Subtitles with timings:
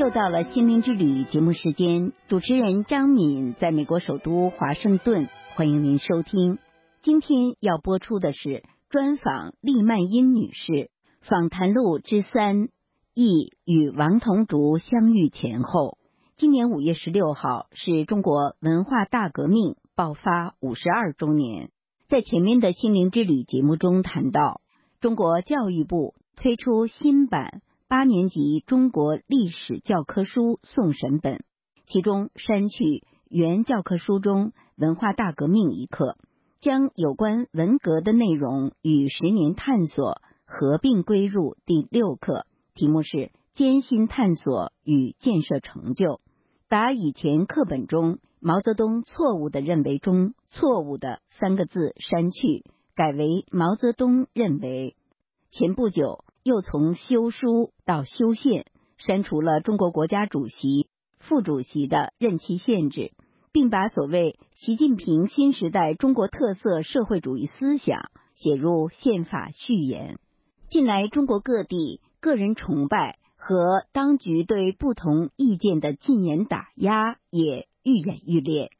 [0.00, 6.56] 又到了心灵之旅节目时间，主持人张敏在美国首都华盛顿，欢迎您收听。
[7.02, 10.90] 今天要播出的是专访利曼因女士
[11.20, 12.70] 访谈录之三，
[13.14, 15.98] 忆与王同竹相遇前后。
[16.38, 21.68] 今年五月十六号是中国文化大革命爆发五十二周年。
[22.08, 24.62] 在前面的心灵之旅节目中谈到，
[24.98, 27.60] 中国教育部推出新版。
[27.90, 31.42] 八年级中国历史教科书送审本，
[31.86, 36.16] 其中删去原教科书中文化大革命一课，
[36.60, 46.20] 将有关文革的内容与十年探索合并归入第六课，题目是艰辛探索与建设成就。
[46.68, 54.94] 把以前课本中毛泽东错误的认为中错误的三个字删去，改为毛泽东认为。
[55.50, 56.24] 前不久。
[56.42, 58.64] 又从修书到修宪，
[58.96, 60.88] 删除了中国国家主席、
[61.18, 63.12] 副主席的任期限制，
[63.52, 70.18] 并把所谓习近平新时代中国特色社会主义思想写入宪法序言。
[70.70, 78.70] 近来，中国各地个人崇拜和当局对不同意见的禁言打压也愈演愈烈。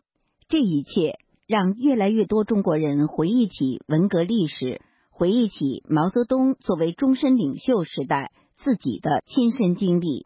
[0.48, 4.80] 这一切让越来越多中国人回忆起文革历史。
[5.20, 10.24] 回忆起毛泽东作为终身领袖时代自己的亲身经历，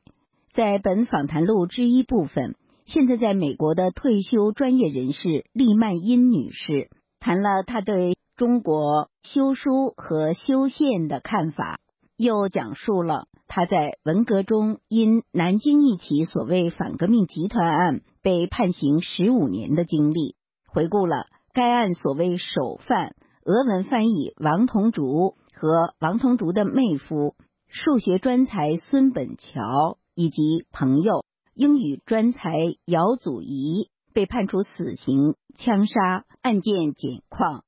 [0.53, 2.55] 在本访谈录之一部分，
[2.87, 11.81] 现在在美国的退休专业人士利曼因女士谈了她对中国修书和修宪的看法，
[12.17, 20.37] 又讲述了她在文革中因南京一起所谓反革命集团案被判刑十五年的经历，
[20.69, 23.17] 回顾了该案所谓首犯。
[23.47, 27.35] 俄文翻译王同竹和王同竹的妹夫
[27.69, 32.51] 数学专才孙本桥以及朋友英语专才
[32.87, 37.65] 姚祖仪被判处死刑枪杀案件简况。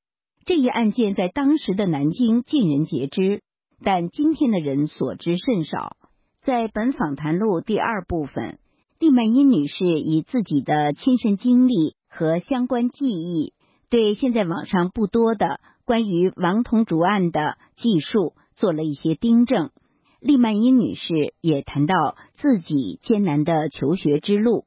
[0.46, 3.42] 这一案件在当时的南京尽人皆知，
[3.84, 5.98] 但今天的人所知甚少。
[6.40, 8.58] 在本访谈录第二部分，
[8.98, 13.52] 利曼英女士以自己的亲身经历和相关记忆。
[13.88, 19.70] 对现在网上不多的关于王同竹案的记述做了一些订正。
[20.18, 21.94] 利曼因女士也谈到
[22.34, 24.64] 自己艰难的求学之路。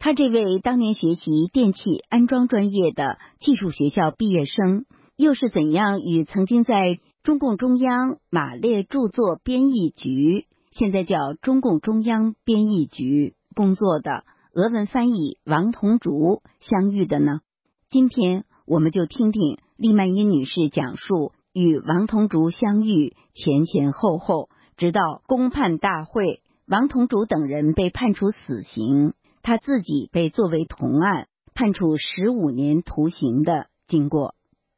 [0.00, 4.84] 她这位当年学习电气安装专业的技术学校毕业生，
[5.16, 17.42] 又是怎样与曾经在中共中央马列著作编译局（现在叫中共中央编译局）工作的俄文翻译王同竹相遇的呢？
[17.90, 18.44] 今天。
[18.66, 34.34] 我们就听听利曼英女士讲述与王同竹相遇前前后后，直到公判大会，王同竹等人被判处死刑，他自己被作为同案判处十五年徒刑的经过。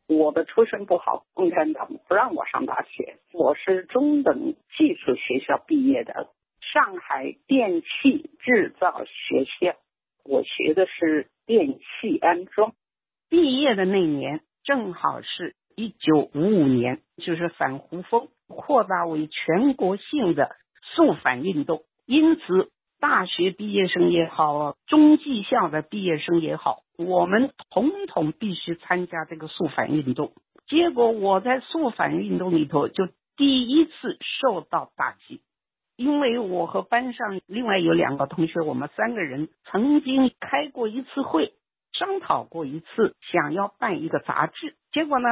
[0.07, 6.29] 我的出身不好，共产党不让我上大学，我是中等技术学校毕业的，
[6.61, 9.77] 上海电气制造学校，
[10.25, 12.75] 我学的是电气安装。
[13.31, 20.57] 毕业的那年正好是一九五五年，就是反胡风扩大为全国性的
[20.95, 30.33] 肃反运动，因此大学毕业生也好，中技校的毕业生也好，我们统统必须参加这个肃反运动。
[30.67, 35.43] 结果我在肃反运动里头就第一次受到打击，
[35.97, 41.53] 因为我和班上另外有两个同学，我们三个人曾经开过一次会。
[41.99, 45.29] 商讨过一次，想要办一个杂志，结果呢，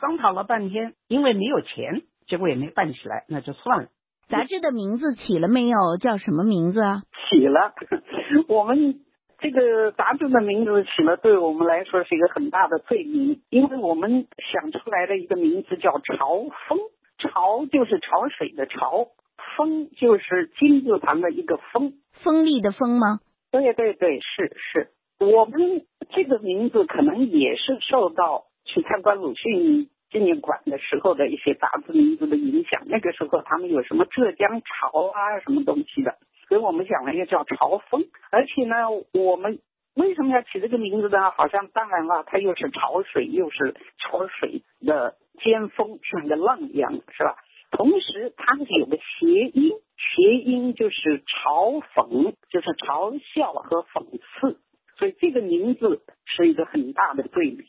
[0.00, 3.88] 商讨了半天，因为没有钱，结果也没办起来，那就算了。
[4.26, 5.96] 杂志的名字起了没有？
[5.98, 7.02] 叫什么名字啊？
[7.30, 7.74] 起了，
[8.48, 9.00] 我们
[9.38, 16.78] 这个杂志的名字起了，对我们来说是一个很大的罪名，因为我们想出来的一个名字叫“潮风”，
[17.18, 19.08] 潮就是潮水的潮，
[19.56, 23.20] 风就是金字旁的一个风，锋利的锋吗？
[23.50, 24.90] 对对对，是是。
[25.20, 32.82] 我们这个名字可能也是受到去参观鲁迅纪念馆的时候的一些杂志名字的影响。
[32.86, 38.04] 那个时候他们有什么浙江潮啊，什么东西的，所以我们讲了一个叫潮风。
[38.30, 39.58] 而且呢，我们
[39.94, 41.32] 为什么要起这个名字呢？
[41.32, 47.34] 好像当然了，它又是潮水，又是潮水的尖峰，像个浪一样，是吧？
[47.72, 54.60] 同时它是有个谐音，谐音就是嘲讽，就是嘲笑和讽刺。
[54.98, 57.66] 所以这个名字是一个很大的罪名。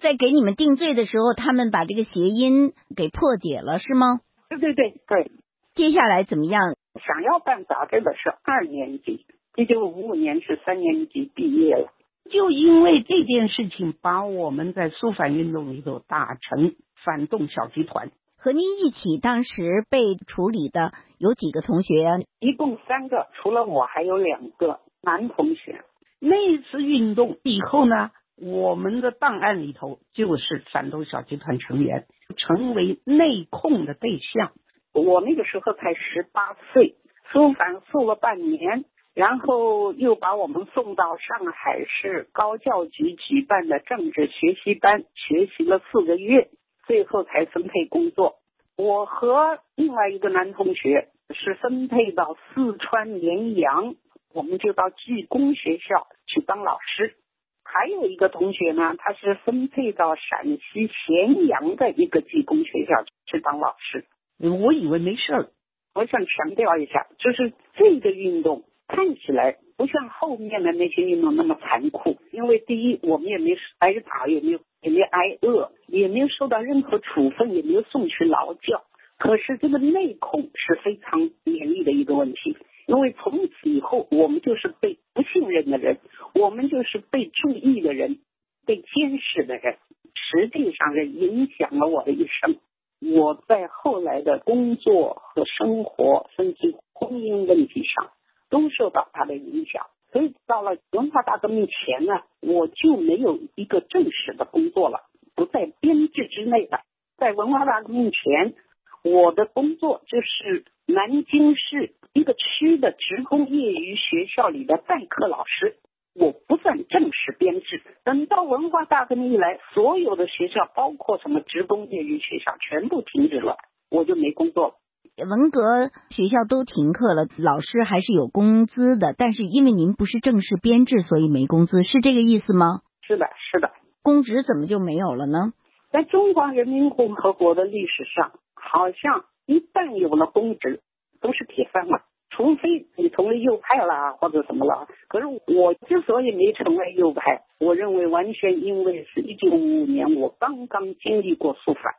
[0.00, 4.20] 在给你们定罪的时候，他们把这个谐音给破解了，是吗？
[4.48, 5.30] 对对对对，
[5.74, 6.74] 接下来怎么样？
[6.94, 9.26] 想要办杂志的是二年级，
[9.56, 11.92] 一九五五年是三年级毕业了。
[12.30, 16.74] 就因为这件事情，把我们在肃反运动里头打成
[17.04, 18.10] 反动小集团。
[18.38, 22.08] 和您一起当时被处理的有几个同学？
[22.40, 25.84] 一共三个，除了我还有两个男同学。
[26.24, 34.52] 那一次运动以后呢，我们的档案里头就是反动小集团成员，成为内控的对象。
[34.94, 36.94] 我那个时候才十八岁，
[37.32, 38.84] 肃反肃了半年，
[39.14, 46.50] 然后又把我们送到上海市高教局举办的政治学习班学习了四个月，
[46.86, 48.36] 最后才分配工作。
[48.76, 53.96] 我和另外一个男同学是分配到四川绵阳，
[54.34, 57.16] 我们就到技工学校去当老师。
[57.64, 64.04] 还有一个同学呢，他是分配到陕西咸阳的一个技工学校去当老师。
[64.38, 65.48] 我以为没事儿，
[65.94, 78.84] 我想强调一下，就是这个运动看起来不像后面的那些运动那么残酷，因为第一，我们也没挨打，也没有也没挨饿，也没有受到任何处分，也没有送去劳教。
[79.18, 82.56] 可是这个内控是非常严厉的一个问题，
[82.86, 85.98] 因为从此以后，我们就是被不信任的人，
[86.34, 88.18] 我们就是被注意的人，
[88.66, 89.78] 被监视的人，
[90.14, 92.56] 实际上是影响了我的一生。
[93.00, 98.10] 我在后来的工作和生活，甚至婚姻问题上，
[98.48, 99.86] 都受到他的影响。
[100.12, 105.00] 所以到了文化大革命前呢，我就没有一个正式的工作了，
[105.34, 106.80] 不在编制之内的。
[107.16, 108.54] 在文化大革命前，
[109.02, 115.76] 我的工作就是南京市一个区的职工业余学校里的代课老师。
[116.14, 117.82] 我不算正式编制。
[118.04, 123.56] 等到文化大革命以来，所有的学校，包括什么职工业余学校，全部停止了，
[123.90, 124.74] 我就没工作了。
[125.16, 132.82] 文革学校都停课了，老师还是有工资的，但是因为您不是正式编制，所以没工资，是这个意思吗？
[133.00, 133.70] 是的，是的。
[134.02, 135.54] 公职怎么就没有了呢？
[135.90, 140.80] 在中华人民共和国的历史上，好像一旦有了公职，
[141.20, 142.00] 都是铁饭碗。
[142.30, 151.92] 除非你成为右派了或者什么了，可是我之所以没成为右派，我认为完全因为是一九五五年我刚刚经历过肃反，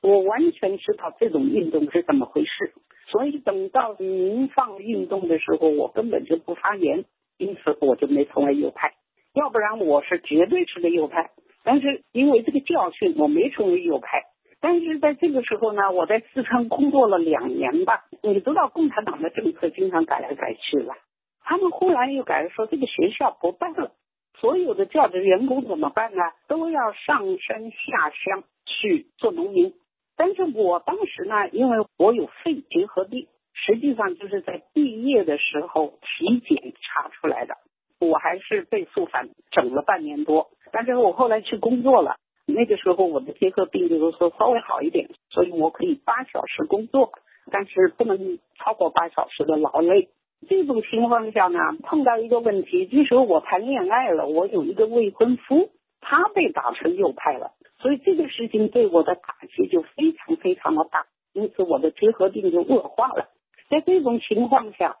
[0.00, 2.72] 我完全知道这种运动是怎么回事，
[3.08, 7.04] 所以等到民放运动的时候，我根本就不发言，
[7.36, 8.94] 因此我就没成为右派，
[9.34, 11.32] 要不然我是绝对是个右派，
[11.64, 14.29] 但是因为这个教训，我没成为右派。
[14.60, 18.04] 但是在这个时候呢，我在四川工作了两年吧。
[18.22, 20.94] 你知道共产党的政策经常改来改去吧？
[21.42, 23.92] 他们忽然又改说这个学校不办了，
[24.38, 26.22] 所有的教职员工怎么办呢？
[26.46, 29.74] 都要上山下乡去做农民。
[30.16, 37.54] 但是我当时呢，因为我有肺结核病，实际上就是在毕业的时候体检查出来的。
[37.98, 42.16] 我还是被肃反整了半年多，但是我后来去工作了。
[42.50, 47.12] 那个时候我的结核病就是说稍微好一点，所以我可以八小时工作，
[47.50, 50.08] 但是不能超过八小时的劳累。
[50.48, 55.70] 这种情况下呢，碰到一个问题，就是我谈恋爱了，我有一个未婚夫，
[56.00, 63.28] 他被打成右派了，所以这个事情对我的打击就非常非常的大，因此我的结核病就恶化了。
[63.68, 64.96] 在这种情况下，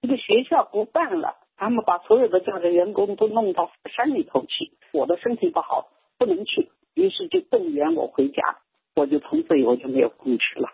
[0.00, 6.68] 这个学校不办了，他们把所有的教职员工都弄到山里头去，我的身体不好，不能去。
[6.94, 8.42] 于是就动员我回家，
[8.94, 10.68] 我就从此以后就没有空吃了。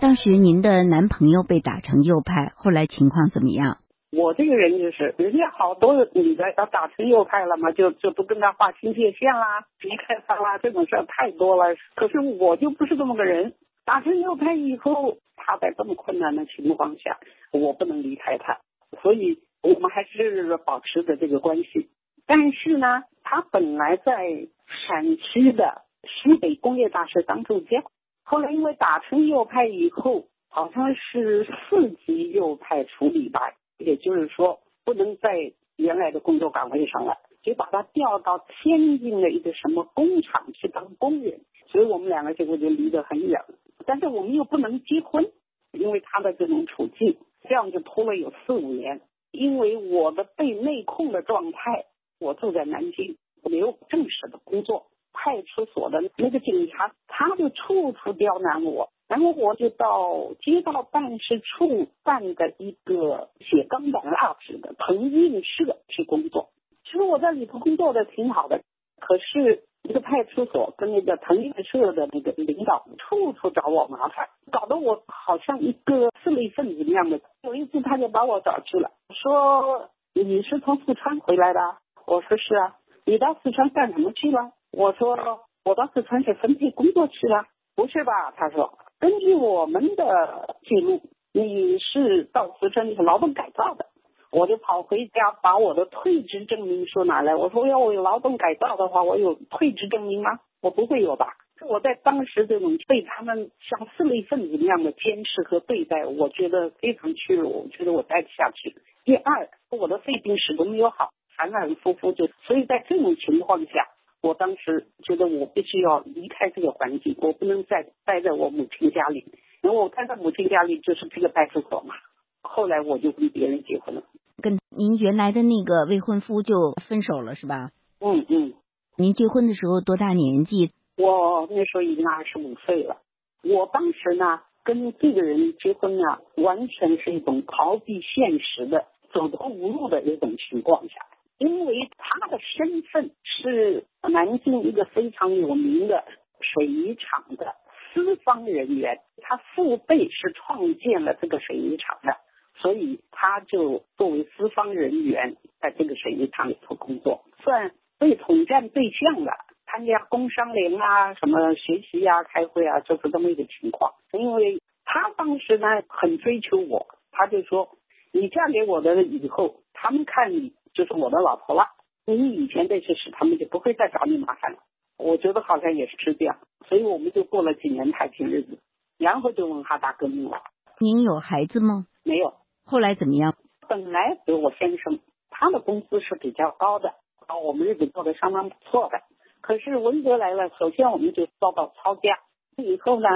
[0.00, 3.78] 当时您的男朋友被打成右派，后来情况怎么样？
[4.10, 11.76] 我这个人就是，人家好多女的要打成右派了嘛，就就不跟他划清界限啦，离开他啦，这种事儿太多了。
[11.94, 13.54] 可是我就不是这么个人。
[13.84, 17.18] 打成右派以后，他在这么困难的情况下，
[17.52, 18.60] 我不能离开他，
[19.02, 21.88] 所以我们还是保持着这个关系。
[22.26, 24.48] 但是呢，他本来在
[24.86, 27.82] 陕西的西北工业大学当助教，
[28.22, 33.40] 后来因为打成右派以后，好像是四级右派处理吧，
[33.78, 41.40] 也就是说不能在原来的工作岗位上了，就把他调到天津的一个什么工厂去当工人，
[41.72, 43.40] 所以我们两个结果就离得很远。
[43.86, 45.32] 但是我们又不能结婚，
[45.72, 47.16] 因为他的这种处境，
[47.48, 49.00] 这样就拖了有四五年。
[49.32, 51.86] 因为我的被内控的状态，
[52.20, 54.86] 我住在南京，没有正式的工作。
[55.14, 66.48] 派出所的那个警察，他就处处刁难我，然后我就到街道办事处办的一个写钢板蜡纸的棚印社去工作。
[66.84, 68.62] 其实我在里头工作的挺好的，
[69.00, 77.20] 可是一个派出所跟那个藤业社的那个领导处处找我麻烦，搞得我好像一个四类分子一样的。
[77.42, 81.60] 有一次他就把我找去了，说你是从四川回来的？
[82.06, 82.76] 我说是啊。
[83.04, 84.52] 你到四川干什么去了？
[84.70, 87.44] 我说我到四川是分配工作去了。
[87.74, 88.32] 不是吧？
[88.36, 91.00] 他说根据我们的记录，
[91.32, 93.86] 你是到四川是劳动改造的。
[94.32, 97.36] 我就跑回家把我的退职证明书拿来。
[97.36, 100.40] 我说要我有劳动改造的话，我有退职证明吗？
[100.62, 101.36] 我不会有吧？
[101.68, 107.50] 我在当时这种被他们像四类分子一样的监视和对待，我觉得非常屈辱。
[107.50, 108.74] 我觉得我待不下去。
[109.04, 112.26] 第二，我的肺病始终没有好，反反复复就。
[112.46, 113.86] 所以在这种情况下，
[114.22, 119.26] 我当时觉得我必须要离开这个环境，我不能再待在我母亲家里。
[119.62, 121.94] 因为我待在母亲家里就是这个派出所嘛。
[122.40, 124.02] 后来我就跟别人结婚了。
[124.42, 127.70] 跟您原来的那个未婚夫就分手了是吧？
[128.00, 128.54] 嗯嗯。
[128.98, 130.72] 您结婚的时候多大年纪？
[130.98, 132.98] 我那时候已经二十五岁了。
[133.42, 140.94] 我当时呢，跟这个人结婚呢，完全是一种逃避现实的、走投无路的一种情况下。
[141.38, 146.04] 因为他的身份是南京一个非常有名的
[146.40, 147.54] 水泥厂的
[147.92, 152.16] 私方人员，他父辈是创建了这个水泥厂的。
[152.62, 159.32] 所以他就作为私方人员，在这个水泥厂里头工作，算被统战对象了。
[159.66, 163.94] 参加工商联啊，什么学习呀、开会啊，就是这么一个情况。
[164.12, 167.78] 因为他当时呢很追求我，他就说
[168.12, 171.64] ：“你嫁给我的以后，他们看你就是我的老婆了。
[172.04, 174.58] 你以前那些事，他们就不会再找你麻烦了。”
[174.98, 176.38] 我觉得好像也是这样，
[176.68, 178.60] 所以我们就过了几年太平日子，
[178.98, 180.42] 然后就文化大革命了。
[180.78, 181.86] 您有孩子吗？
[182.04, 182.34] 没有。
[182.64, 183.34] 后来怎么样？
[183.68, 185.00] 本来有我先生，
[185.30, 186.90] 他的工资是比较高的，
[187.26, 189.00] 啊，我们日子过得相当不错的。
[189.40, 192.18] 可是文革来了，首先我们就遭到抄家，
[192.56, 193.08] 以后呢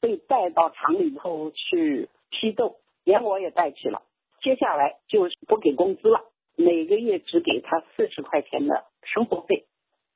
[0.00, 4.02] 被带到厂里头去批斗，连我也带去了。
[4.42, 6.20] 接下来就是不给工资了，
[6.56, 9.66] 每个月只给他四十块钱的生活费，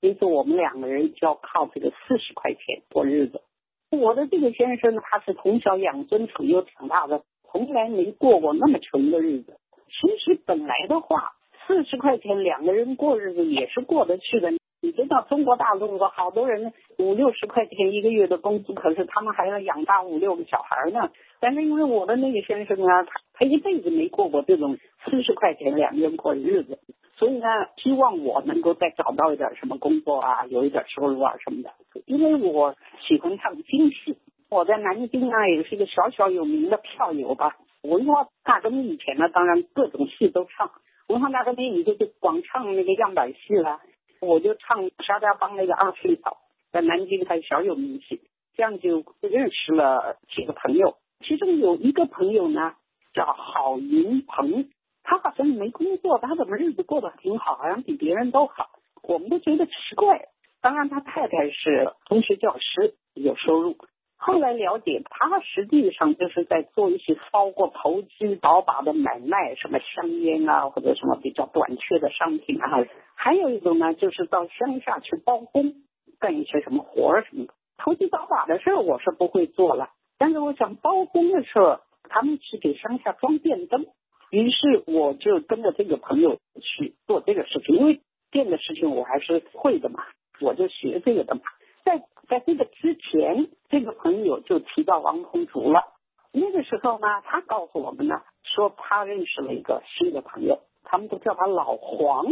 [0.01, 3.43] 因此我们两个人就要靠这个四十块钱过日子。
[3.91, 7.23] 我的这个先生，他是从小养尊处优长大的。
[7.55, 9.57] 从来没过过那么穷的日子。
[9.87, 11.35] 其实本来的话，
[11.69, 14.51] 四十块钱两个人过日子也是过得去的。
[14.83, 21.13] 你知道中国大陆的好多人五六十块钱一个月的工资，可是他们还要养大五六个小孩呢。
[21.39, 26.81] 但是因为我的那个先生啊，他他一辈子没过过这种四十块钱两个人过的日子，
[27.17, 27.47] 所以呢，
[27.77, 31.71] 希望我能够再找到一点什么工作啊，有一点收入啊什么的。
[32.05, 32.75] 因为我
[33.07, 34.19] 喜欢唱京戏。
[34.55, 37.57] 我在南京啊，也是一个小小有名的票友吧。
[37.83, 40.71] 文化大革命以前呢，当然各种戏都唱。
[41.09, 43.81] 文化大革命以后就光唱那个样板戏了。
[44.21, 46.37] 我就唱沙家浜那个二岁草，
[46.71, 48.21] 在南京还小有名气。
[48.55, 52.75] 这样就认识了几个朋友，其中有一个朋友呢
[53.13, 54.71] 叫郝云鹏，
[55.03, 58.69] 他好像没工作，他怎么日子过得挺好，好像比别人都好。
[59.03, 60.29] 我们都觉得奇怪。
[60.63, 63.77] 当然，他太太是中学教师，有收入。
[64.17, 72.87] 后来了解，他实际上就是在做一些包括投机倒把的买卖，什么香烟啊，或者什么比较短缺的商品啊。
[73.15, 75.75] 还有一种呢，就是到乡下去包工，
[76.19, 77.53] 干一些什么活儿什么的。
[77.77, 83.85] 投机倒把的事儿我是不会做了，但是我想包工的事儿，他们去给乡下装电灯，
[84.31, 90.05] 于是我就跟着这个朋友去做这个事情，因为电的事情我还是会的嘛，
[90.41, 91.43] 我就学这个的嘛。
[91.85, 95.93] 在在这个之前，这个朋友就提到王同竹了。
[96.33, 102.25] 那个时候呢，他告诉我们呢，说他认识了一个新的朋友，他们都叫他老黄，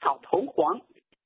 [0.00, 0.80] 老头黄。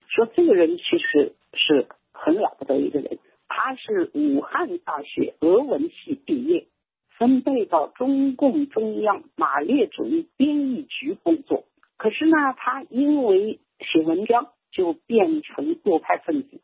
[0.08, 6.66] 说这个人其实是很了不得一个人，他是武汉大学俄文系毕业，
[7.18, 11.64] 分配到中共中央马列主义编译局工作。
[11.98, 16.60] 可是呢，他因为写文章，就变成右派分子。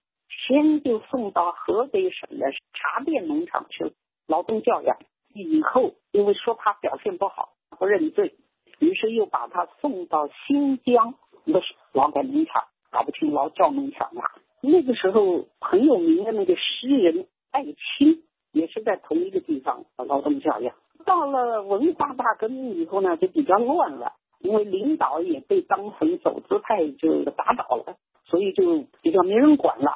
[0.51, 3.93] 先就送到河北省的茶店农场去
[4.27, 4.97] 劳动教养，
[5.33, 8.35] 以后因为说他表现不好不认罪，
[8.81, 11.15] 于是又把他送到新疆
[11.45, 14.23] 一个劳改农场，搞不清劳教农场了。
[14.61, 20.75] 那个时候很有名的那个诗人艾青也是在同一个地方劳动教养。
[21.07, 29.93] 到了文化大革命以后呢，就比较乱了，因为领导也被当成走资派就打倒了，所以就比较没人管了。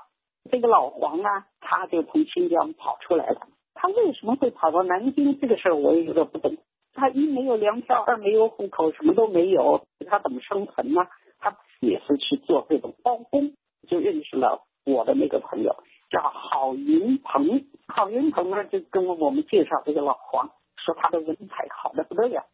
[0.50, 3.48] 这个老黄啊，他就从新疆跑出来了。
[3.74, 5.40] 他为什么会跑到南京？
[5.40, 6.56] 这个事儿我也有点不懂。
[6.92, 11.02] 他一没有粮票，二没有户口，什么都没有，他怎么生存呢？
[11.38, 13.52] 他也是去做这种包工，
[13.88, 15.76] 就认识了我的那个朋友，
[16.10, 17.66] 叫郝云鹏。
[17.88, 22.44] 郝云鹏呢，就跟我们介绍这个老黄，说他的文采好的不得了。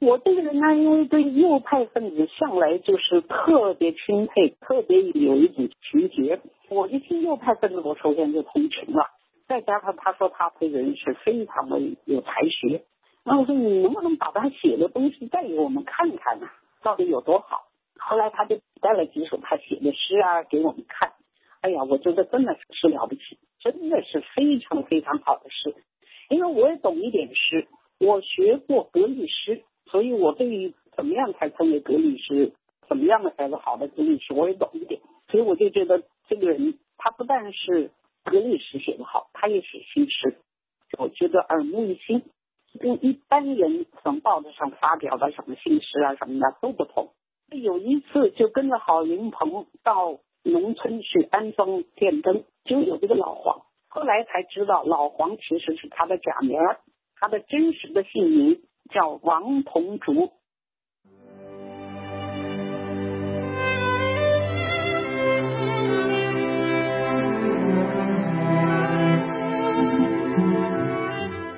[0.00, 6.40] 我这个人呢，因为对右派分子向来就是特别钦佩，特别有一种情结。
[6.70, 9.10] 我一听右派分子，我首先就同情了。
[9.46, 12.84] 再加上他说他这个人是非常的有才学，
[13.24, 16.46] 那我说你能不能把他写的东西带给我们看看呢？
[16.82, 17.68] 到底有多好？
[17.98, 21.12] 后来他就带了几首他写的诗啊给我们看。
[21.60, 25.74] 哎呀，我觉得真的是了不起，真的是非常非常好的诗。
[26.30, 32.52] 因为我也懂一点诗，我学过格律诗，所以我对于怎么样才成为格律诗，
[32.88, 35.00] 怎么样的才是好的格律诗，我也懂一点。
[35.28, 37.90] 所以我就觉得这个人他不但是。
[38.22, 40.36] 格律诗写得好，他也写新诗，
[40.98, 42.22] 我觉得耳目一新，
[42.78, 47.08] 跟一般人从报纸上发表的什么新诗啊什么的都不同。
[47.50, 53.62] 有一次就跟着郝云鹏到农村去安装电灯，就有这个老黄。
[53.88, 56.60] 后来才知道，老黄其实是他的假名，
[57.16, 58.60] 他的真实的姓名
[58.92, 60.30] 叫王同竹。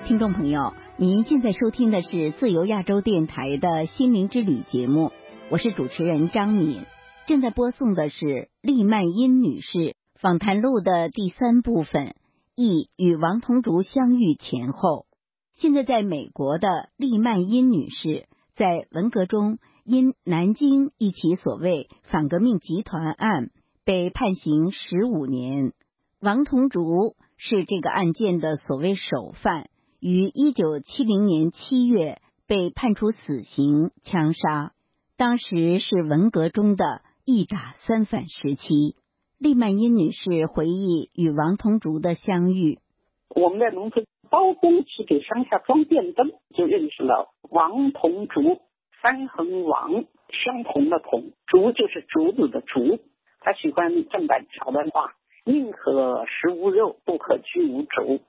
[0.06, 5.10] 听众朋友，您现在收听的是自由亚洲电台的心灵之旅节目，
[5.50, 6.84] 我是主持人张敏，
[7.26, 12.14] 正在播送的是利曼因女士访谈录的第三部分，
[12.54, 15.06] 忆与王同竹相遇前后。
[15.62, 18.26] 现在在美国的利曼因女士，
[18.56, 23.50] 在文革中因南京一起所谓反革命集团案
[23.84, 25.72] 被判刑十五年，
[26.20, 29.68] 王同竹是这个案件的所谓首犯。
[30.00, 34.72] 于一九七零年七月被判处死刑，枪杀。
[35.16, 38.96] 当时是文革中的一打三反时期。
[39.38, 42.80] 利曼因女士回忆与王同竹的相遇：
[43.28, 48.62] 我们在农村包工去给乡下装电灯，就认识了王同竹。
[49.02, 53.00] 三横王相同的同，竹就是竹子的竹。
[53.40, 55.12] 他喜欢郑板桥的话
[55.44, 58.20] ：“宁可食无肉，不可居无竹。”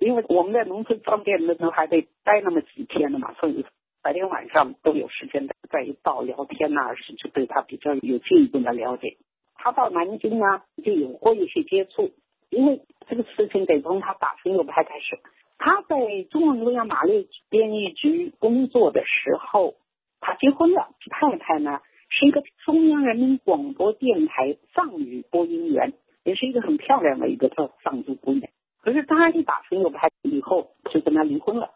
[0.00, 3.64] 因为我们在农村装电的时候还得待那么几天的嘛，所以
[4.00, 9.16] 白天晚上都有时间在一道聊天呐，是就对他比较有进一步的了解。
[9.56, 12.12] 他到南京啊，就有过一些接触。
[12.50, 15.18] 因为这个事情得从他打亲友派开始。
[15.58, 15.96] 他在
[16.30, 19.74] 中央中央马列编译局工作的时候，
[20.20, 27.48] 他结婚了，太太呢是一个中央人民广播电台藏语播音员，也是一个很漂亮的一个
[27.82, 28.48] 藏族姑娘。
[28.80, 31.70] 可是他一打亲友派以后，就跟他离婚了。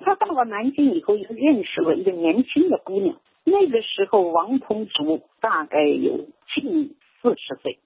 [0.00, 3.20] 他到了南京以后，又认识了一个年轻的姑娘。
[3.44, 7.78] 那个时候，王同竹大概有近四十岁。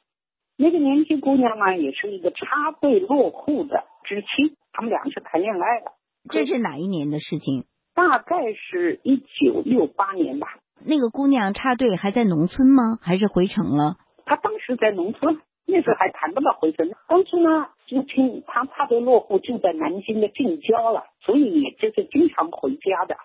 [0.63, 4.57] 那个年轻姑娘嘛，也是一个插队落户的知青。
[4.73, 5.91] 他们俩是谈恋爱的。
[6.31, 7.65] 这是哪一年的事情？
[7.97, 10.47] 大概是一九六八年吧。
[10.87, 12.97] 那个姑娘插队还在农村吗？
[13.03, 13.97] 还是回城了？
[14.25, 15.41] 她当时在农村。
[15.65, 23.17] 那时候还谈不到回城，当时呢，知青他插队落户就在南京的近郊了，所以就是经常回家的。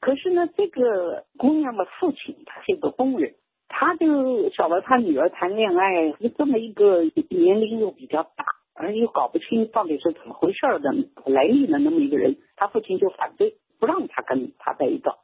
[0.00, 3.34] 可是呢，这个姑娘的父亲他是一个工人，
[3.68, 10.94] 他就晓得他女儿谈恋爱，就这么一个年龄又比较大，而又搞不清到底是怎么回事的
[11.26, 15.18] 来历的那么一个人，他父亲就反对，不让他跟他在一道。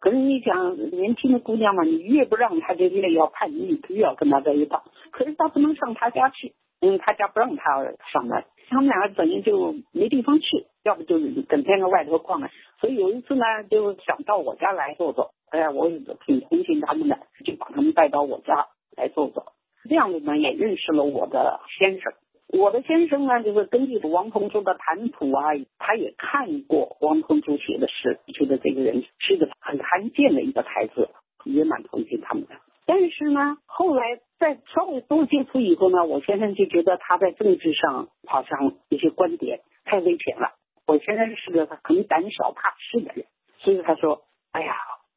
[0.00, 4.84] 可是你想，年轻的姑娘嘛，你越不让她，就越要叛逆，越要跟他在一道。
[5.10, 7.82] 可是他不能上他家去，因为他家不让他
[8.12, 8.46] 上来。
[8.68, 12.48] 他们两个等于就没地方去，要不就整天在外头逛了。
[12.80, 15.32] 所以有一次呢，就想到我家来坐坐。
[15.50, 15.88] 哎呀，我
[16.26, 19.52] 挺同情他们的，就把他们带到我家来坐坐。
[19.88, 22.12] 这样子呢，也认识了我的先生。
[22.48, 25.44] 我的先生呢，就是根据王同珠的谈吐啊，
[25.78, 31.08] 他也看过王同珠写的诗，觉得这个人是个很罕见的一个才子，
[31.44, 32.54] 也蛮同情他们的。
[32.86, 34.02] 但是呢，后来
[34.38, 40.54] 在稍微多接触以后呢，我先生就觉得他在政治上好像有些观点太危险了。
[40.86, 43.26] 我先生是个很胆小怕事的人，
[43.58, 44.22] 所以他说
[44.52, 44.74] ：“哎呀，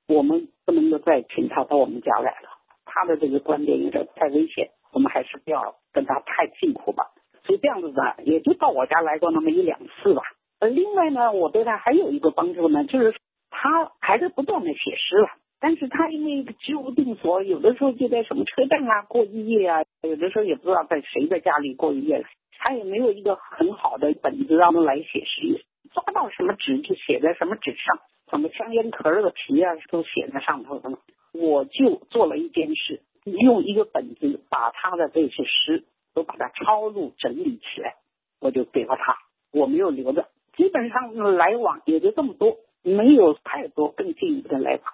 [0.07, 2.49] 我们不能够再请他到我们家来了，
[2.83, 7.05] 他的这个观点有点太危险，我们还是不要跟他太近乎吧。”
[7.45, 10.23] 所以这样子的，也就到我家来过那么一两次吧。
[10.59, 13.15] 呃，另外呢，我对他还有一个帮助呢，就是
[13.49, 15.29] 他还在不断的写诗了。
[15.61, 22.25] 但是他因为居无定所，有的时候就在什么车站啊过一夜啊，有的时候也不知道在谁的家里过一夜。
[22.57, 30.97] 他也没有一个很好的本子让他来写诗，抓到什么纸就写在什么纸上，什么香烟壳的皮啊都写在上头的。
[31.31, 37.95] 我就做了一件事，用一个本子把他的这些诗都把它抄录整理起来，
[38.39, 39.15] 我就给了他，
[39.53, 40.27] 我没有留着。
[40.57, 44.93] 基本上来往也就这么多，没有太多更进一步的来往。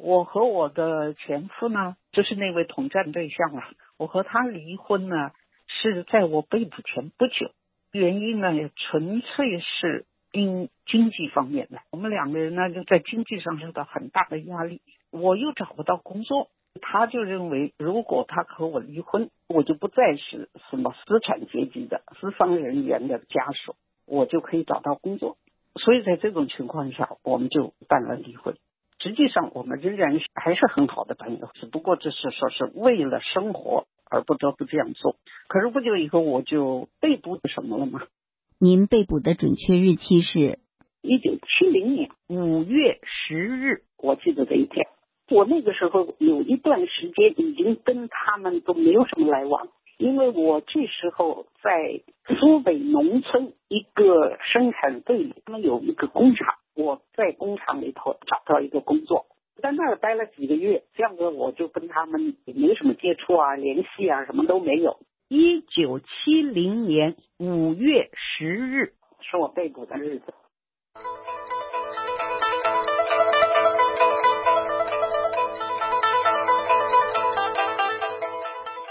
[0.00, 5.32] 我和我的前夫呢，就是那位统战对象啊，我和他离婚呢
[5.66, 7.50] 是在我被捕前不久，
[7.92, 11.80] 原因呢也纯粹是因经济方面的。
[11.90, 14.80] 我们两个人呢就在经济上受到很大的压力，
[15.10, 16.48] 我又找不到工作，
[16.80, 23.74] 他就认为如果他和我离婚，我就不再是什么资产阶级的资方人员的家属。
[24.10, 25.36] 我就可以找到工作，
[25.74, 28.56] 所以在这种情况下，我们就办了离婚。
[29.00, 35.16] 实际上，我们仍然还是很好的朋友，只不过这是说是为了生活而不得不这样做。
[35.46, 38.02] 可是不久以后，我就被捕什么了吗？
[38.58, 40.58] 您被捕的准确日期是？
[41.00, 44.88] 一九七零年五月十日，我记得这一天。
[45.30, 49.68] 我那个时候有一段时间已经跟他们都没有什么来往。
[49.96, 52.02] 因为我这时候在
[52.38, 59.26] 苏北农村一个生产队里，他们有一个工厂，我在工厂里头找到一个工作，
[59.60, 65.00] 在那儿待了几个月，这样子我就跟他们也没什么接触啊、联系啊，什么都没有。
[65.26, 70.32] 一九七零年五月十日是我被捕的日子。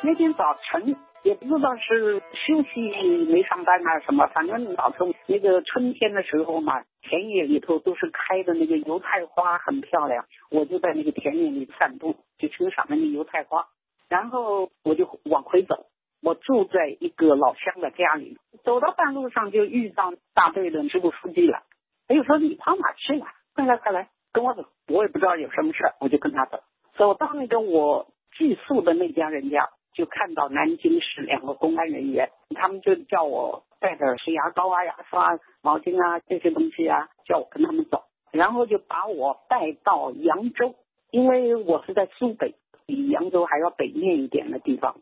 [0.04, 10.26] 那天早晨也不知道是休息没上班啊什么，反正早晨那个春天的时候嘛，田野里头都是开的那个油菜花，很漂亮。
[10.52, 13.66] 我就在那个田野里散步，就欣赏那个油菜花。
[14.08, 15.88] 然后我就往回走，
[16.22, 21.64] 我住在一个老乡的家里，走到半路上就遇到大队的支部书记了。
[22.08, 23.26] 他就说：“你跑哪去了？
[23.56, 26.60] 快来快来，跟我走。”我也不知道有什么事，我就跟他走。
[26.96, 28.08] 走到那个我
[28.38, 29.68] 寄宿的那家人家。
[29.98, 40.76] 就看到南京市两个公安人员，他们就叫我带点是牙膏啊、牙刷、毛巾啊这些东西啊，叫我跟他们走，然后就把我带到扬州，
[41.10, 42.54] 因为我是在苏北，
[42.86, 44.98] 比扬州还要北面一点的地方。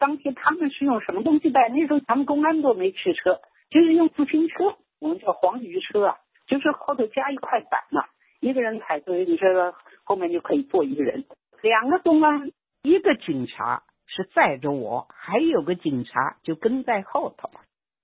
[0.00, 1.68] 当天他们是用什么东西带？
[1.68, 6.16] 那时候咱们公安都没汽车，就是用自行车，我们叫黄鱼车啊，
[6.48, 8.04] 就是后头加一块板嘛，
[8.40, 11.24] 一个人踩着你这个后面就可以坐一个人，
[11.62, 12.50] 两个公安，
[12.82, 13.84] 一个警察。
[14.16, 17.48] 是载着我，还有个警察就跟在后头，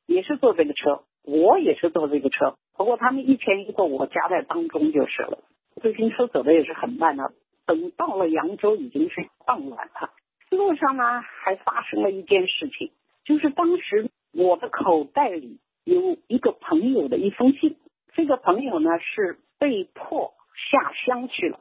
[0.06, 2.56] 也是坐这个车，我也是坐这个车。
[2.76, 5.38] 不过他们一前一后，我夹在当中就是了。
[5.82, 7.32] 自行车走的也是很慢的。
[7.66, 10.10] 等到了扬州，已经是傍晚了。
[10.50, 12.92] 路上呢，还发生了一件事情，
[13.24, 17.76] 就是当时我的口袋里有一个朋友的一封信。
[18.14, 20.34] 这个朋友呢，是被迫
[20.70, 21.58] 下乡去了，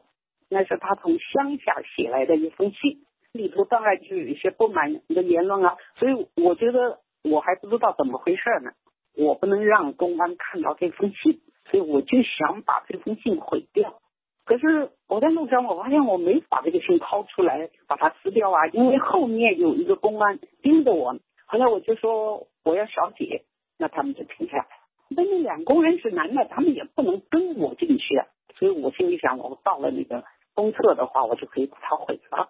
[0.50, 3.05] 那是他从乡下写来的一封信。
[3.36, 8.72] 里头当然就有一些不满的言论啊，所以我觉得我还不知道怎么回事呢，
[9.16, 14.00] 我不能让公安看到这封信，所以我就想把这封信毁掉。
[14.46, 21.18] 可是我在路上，我发现我没把这个信掏出来把它撕掉啊，因为后面有一个公安盯着我。
[21.48, 23.44] 后来我就说我要小姐，
[23.78, 24.68] 那他们就停下来。
[25.10, 32.50] 那那两工人是男的，他们也不能跟我进去啊，所以我心里想，我到了那个公厕的话，我就可以把它毁了。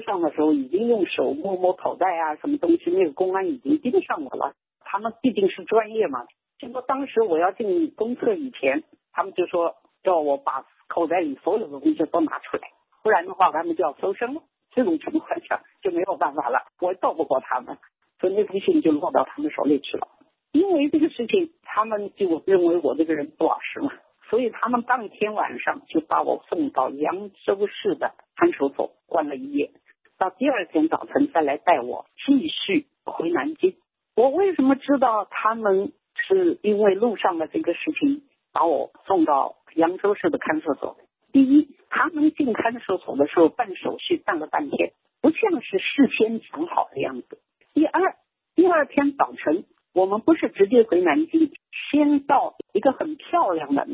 [0.00, 4.54] 上的时候已经用手摸摸口袋啊，什么东西，那个公安已经盯上我了。
[4.80, 6.26] 他们毕竟是专业嘛。
[6.58, 8.82] 结果当时我要进公厕以前，
[9.12, 12.70] 他们就说叫我把口袋里所有的东西都拿出来，
[13.02, 14.42] 不然的话他们就要搜身了。
[14.70, 17.78] 这种情况下就没有办法了，我斗不过他们，
[18.20, 20.08] 所以那封信就落到他们手里去了。
[20.52, 23.92] 因为这个事情，他们就认为我这个人不老实嘛。
[24.30, 29.70] 所以他们当天晚上就把我送到扬州市的看守所关了一夜，
[30.18, 33.76] 到第二天早晨再来带我继续回南京。
[34.16, 35.92] 我为什么知道他们
[36.26, 40.96] 是因为路上的这个事情把我送到扬州市的看守所？
[41.32, 47.38] 第一，他们进看守所的时候办手续办了半天，不像是事先讲好的样子。
[47.72, 48.16] 第二，
[48.56, 51.52] 第二天早晨我们不是直接回南京。
[51.90, 53.86] 先到一个很漂亮的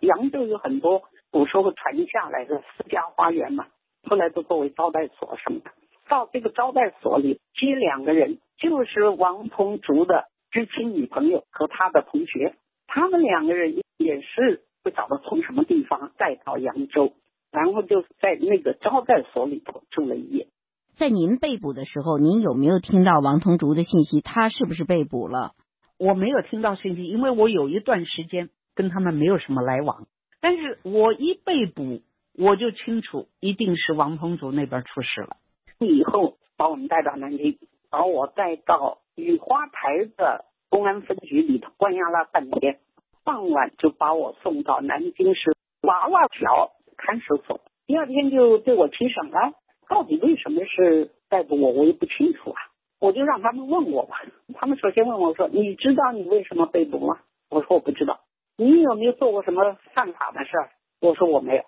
[0.00, 3.66] 扬州有很多古时候传下来的私家花园嘛，
[4.06, 5.70] 后来都作为招待所什么的。
[6.08, 12.54] 到这个招待所里接两个人，就是王同竹的知青女朋友和他的同学，
[12.86, 17.14] 他们两个人也是不晓得从什么地方带到扬州，
[17.50, 20.48] 然后就在那个招待所里头住了一夜。
[20.94, 24.20] 在您被捕的时候，您有没有听到王同竹的信息？
[24.20, 25.52] 他是不是被捕了？
[25.98, 30.06] 我没有听到信息，因为我有一段时间跟他们没有什么来往。
[30.40, 32.02] 但是我一被捕，
[32.36, 35.36] 我就清楚一定是王鹏祖那边出事了。
[35.78, 37.58] 以后把我们带到南京，
[37.90, 42.80] 把我带到雨花台的公安分局里头关押了半天，
[43.24, 47.60] 傍晚就把我送到南京市娃娃桥看守所。
[47.86, 49.52] 第二天就对我提审了，
[49.88, 52.60] 到底为什么是逮捕我，我也不清楚啊。
[53.00, 54.22] 我就让他们问我吧。
[54.54, 57.18] 他们首先问我说：“你知道你为什么被捕吗？”
[57.50, 58.20] 我说：“我不知道。”
[58.56, 60.52] 你有没有做过什么犯法的事？
[61.00, 61.64] 我说我没有。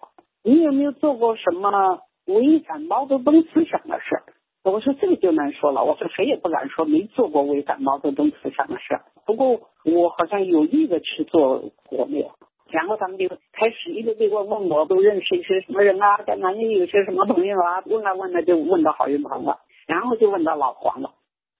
[0.46, 4.22] 你有没有做过什么违反毛泽东思想的事？
[4.62, 5.82] 我说这个就难说了。
[5.82, 9.00] 我说谁也不敢说没做过违反毛泽东思想的事。
[9.24, 12.30] 不过我好像有意的去做，过没有。
[12.70, 17.82] 然后他们就开始一个个问问我，都认识一些什么人啊，在南京有些什么朋友啊？
[17.86, 21.10] 问来问来就问到郝云鹏了，然后就问到老黄了。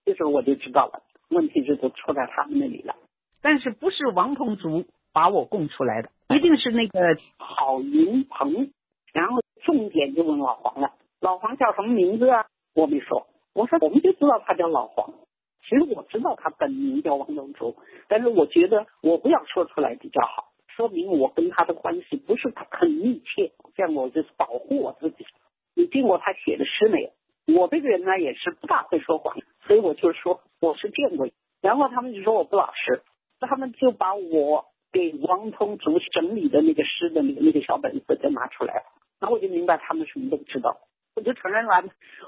[0.05, 2.95] 这时候我就知道了，问题就都出在他们那里了。
[3.43, 7.01] 但是不是王同竹把我供出来的，一定是那个
[7.37, 8.71] 郝云鹏。
[9.17, 12.45] 然后重点就问老黄了，老黄叫什么名字啊？
[12.75, 15.15] 我没说，我说我们就知道他叫老黄。
[15.63, 17.77] 其实我知道他本名叫王东竹，
[18.09, 25.25] 但是我觉得我不要说出来比较好，说明我跟他的关系不是很密切，这样我就是保护我自己。
[25.75, 27.01] 你见过他写的诗没
[27.47, 27.59] 有？
[27.59, 29.35] 我这个人呢也是不大会说谎，
[29.67, 31.27] 所以我就说我是见过。
[31.63, 33.01] 然后他们就说我不老实，
[33.41, 38.83] 他们就把我给王通竹整理的那个诗的那个那个小本子就拿出来了。
[39.21, 40.79] 然后我就明白他们什么都不知道，
[41.15, 41.85] 我就承认了。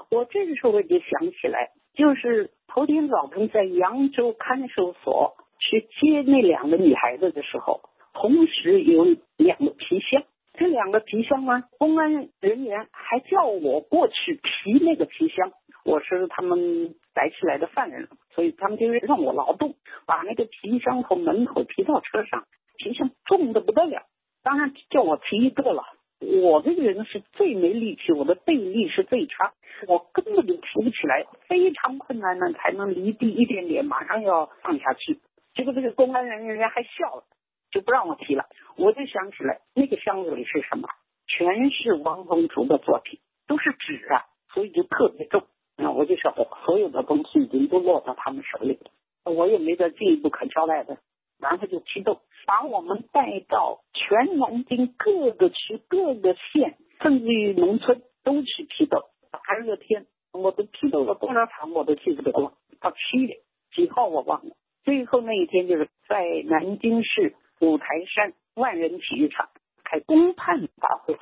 [0.09, 7.81] 我这个时候我就想起来，就是头天早晨在扬州看守所去接那两个女孩子的时候，
[8.13, 9.05] 同时有
[9.37, 10.23] 两个皮箱。
[10.53, 15.51] 这两个皮箱呢，公安人员还叫我过去提那个皮箱。
[15.85, 19.75] 我是他们逮起来的犯人，所以他们就让我劳动，
[20.05, 22.43] 把那个皮箱从门口提到车上。
[22.77, 24.03] 皮箱重的不得了，
[24.43, 25.83] 当然叫我提一个了。
[26.19, 29.53] 我这个人是最没力气，我的背力是最差，
[29.87, 35.19] 我根本就提不起来，非常困难呢才能离地一点点，马上要放下去。
[35.53, 37.23] 结果这个公安人员还笑了。
[37.71, 40.89] 就不让我提了，我就想起来那个箱子里是什么，
[41.27, 45.43] 全是王宗竹的作品，都是纸啊，所以就特别重。
[45.77, 50.97] 那我就晓得所有的东西已经都落到他们手里了，我也没得进一步可交代的。
[51.39, 59.03] 然后就激动，把我们带到全南京各个区、各个县，甚至于农村都去批斗。
[59.31, 62.53] 大热天，我都批斗了多少场，我都记不得了。
[62.81, 63.37] 到七点
[63.75, 64.55] 几号我忘了。
[64.83, 67.35] 最后那一天就是在南京市。
[67.61, 69.49] 五台山万人体育场
[69.83, 71.17] 开公判大会，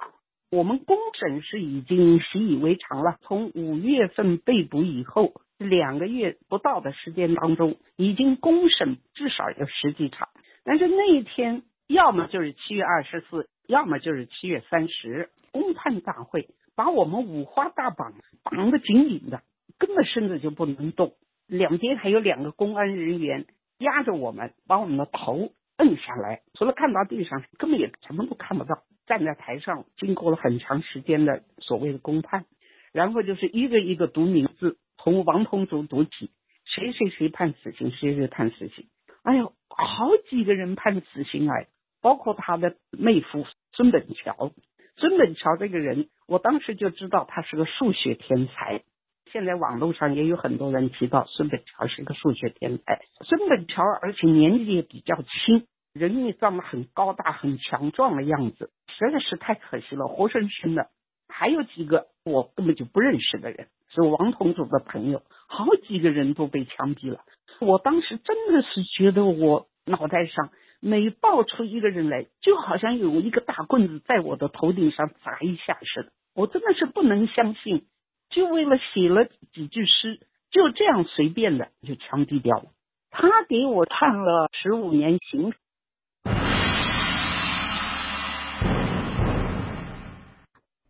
[0.51, 3.17] 我们公审是已经习以为常了。
[3.23, 10.29] 从五月份被捕以后，两个月不到的时间当中，已经公审至少有十几场。
[10.63, 19.41] 但是那一天，要么就是七月二十四，要么就是七月三十，公判大会把我们五花大绑绑得紧紧的，
[19.77, 21.13] 根本身子就不能动。
[21.47, 23.45] 两边还有两个公安人员
[23.77, 25.51] 压着我们，把我们的头。
[25.77, 28.81] 摁下来，除了看到地上，根本也什么都看不到。
[29.05, 32.45] 站在台上，经过了很长时间的所谓的公判，
[32.91, 36.31] 然后就是一个一个读名字，从王同竹读起，
[36.65, 38.89] 谁谁谁判死刑，谁谁判死刑。
[39.23, 41.67] 哎呦，好几个人判死刑哎，
[42.01, 44.51] 包括他的妹夫孙本桥。
[44.97, 48.83] 孙本桥这个人，我当时就知道他是个数学天才。
[49.31, 52.99] 现在网络上也有很多人提到孙本桥是个数学天才。
[53.23, 60.89] 孙本桥而且年纪也比较轻，人也长得很高大、很强壮的样子，实在是太可惜了，活生生的。
[61.29, 67.21] 还有几个我根本就不认识的人，是王同祖的朋友，好几个人都被枪毙了。
[67.59, 77.87] 我当时真的是觉得我脑袋上每爆出一个人来，就好像有一个大棍子在我的头顶上砸一下似的，我真的是不能相信。
[78.29, 80.19] 就为了写了几句诗，
[80.51, 82.65] 就这样随便的就枪毙掉了。
[83.09, 85.53] 他给我判了十五年刑。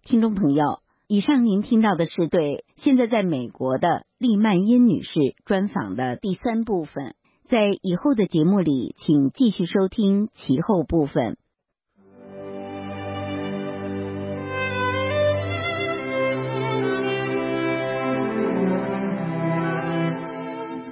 [0.04, 7.16] 听众朋友，以上您听到的是对现在在美国的利曼因女士专访的第三部分。
[7.46, 11.38] 在以后的节目里，请继续收听其后部分。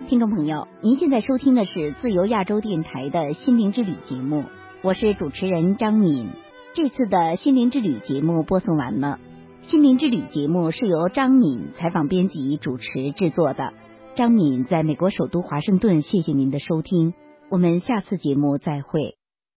[0.07, 4.45] 听众朋友，您现在收听的是自由亚洲电台的心灵之旅节目，
[4.81, 6.29] 我是主持人张敏。
[6.73, 9.19] 这次的心灵之旅节目播送完了。
[9.69, 13.73] 心灵之旅节目是由张敏采访、编辑、主持制作的。
[14.15, 17.15] 张敏在美国首都华盛顿，谢谢您的收听，
[17.49, 19.14] 我们下次节目再会。